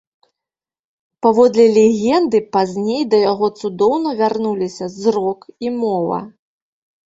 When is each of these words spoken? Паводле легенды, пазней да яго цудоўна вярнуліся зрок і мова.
Паводле 1.25 1.65
легенды, 1.77 2.37
пазней 2.57 3.03
да 3.13 3.17
яго 3.31 3.47
цудоўна 3.61 4.09
вярнуліся 4.25 4.85
зрок 5.01 5.39
і 5.69 5.79
мова. 5.81 6.19